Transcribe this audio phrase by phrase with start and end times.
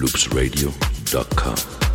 [0.00, 1.89] loopsradio.com.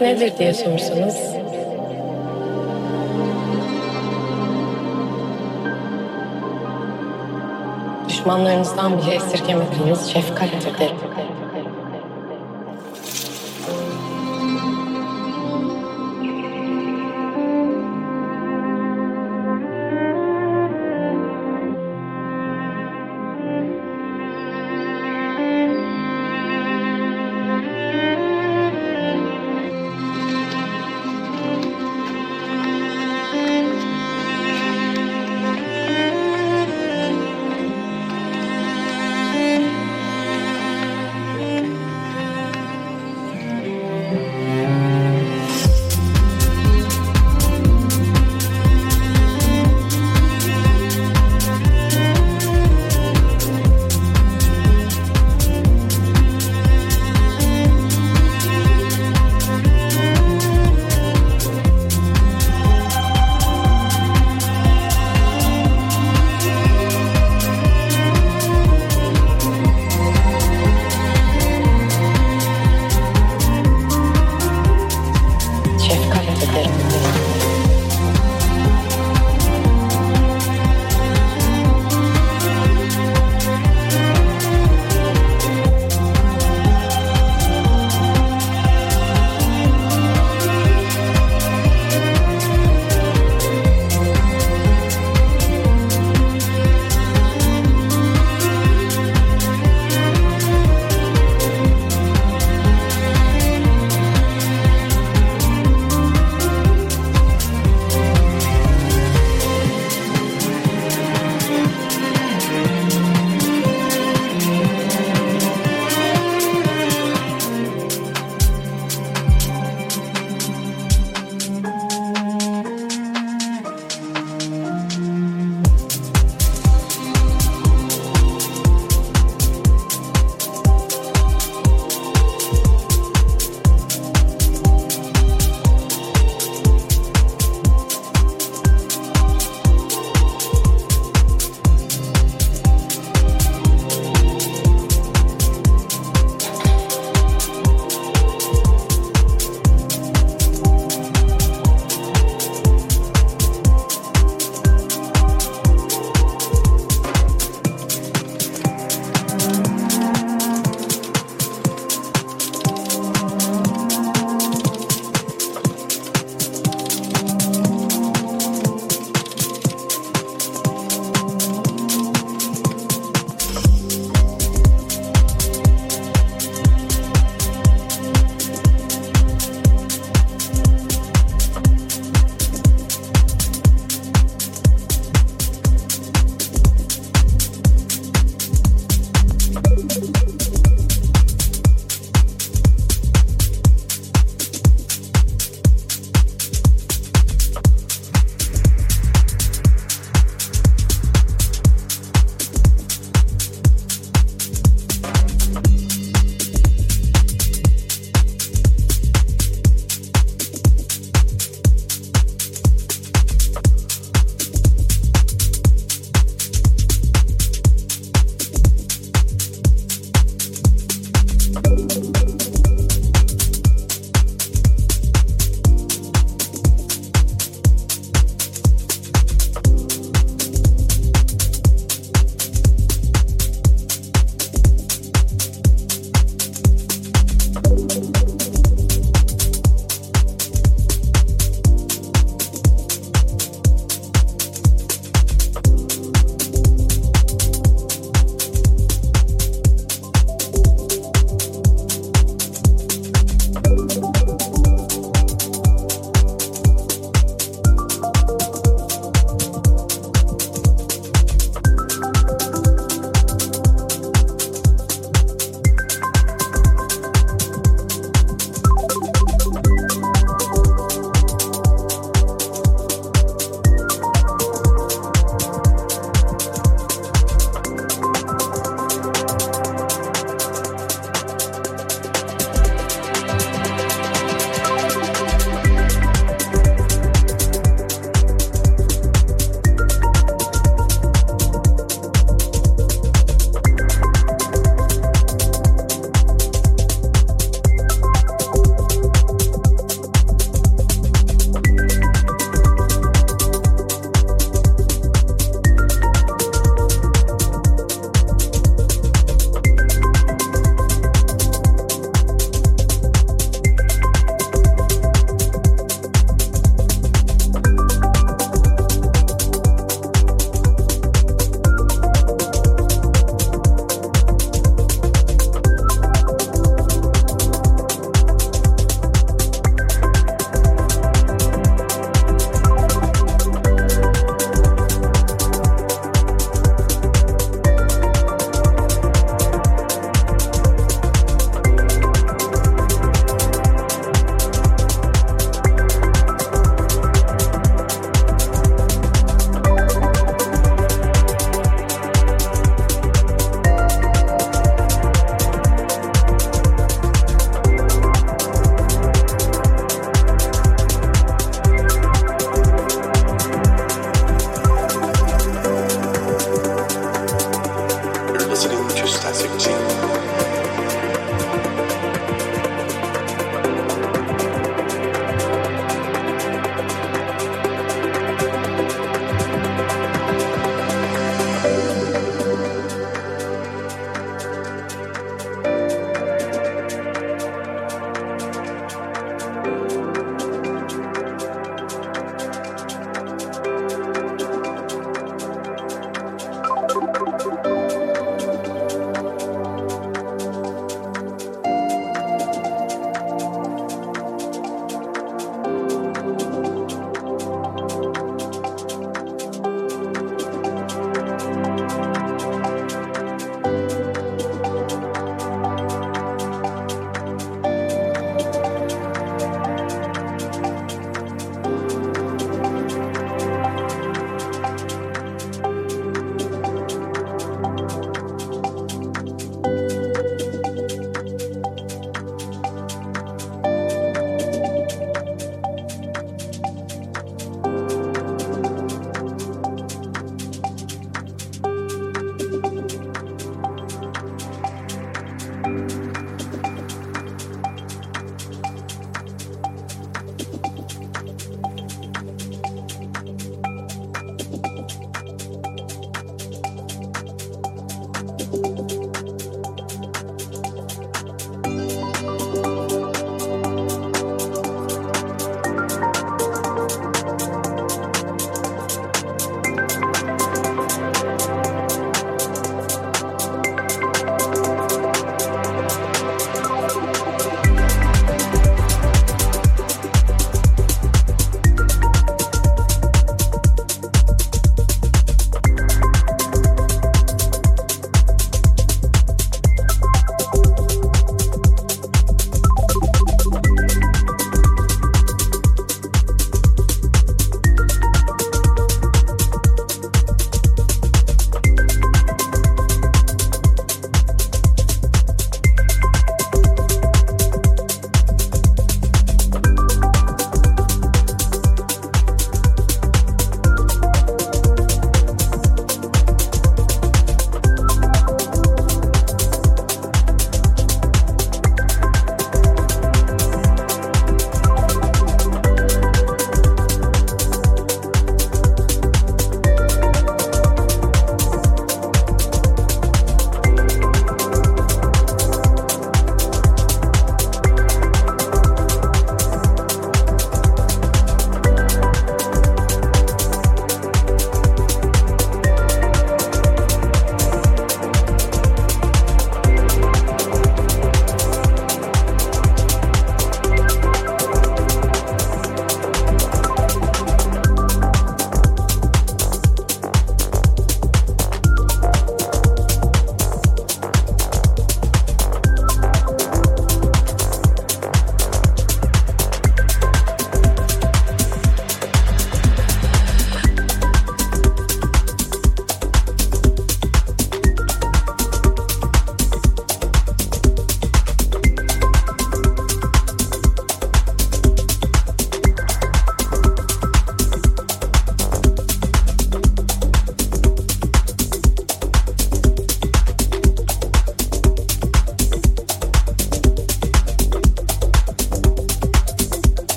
[0.00, 1.34] Nedir diye sorsanız
[8.08, 10.96] düşmanlarınızdan bile esirgemediğiniz şefkattir derim.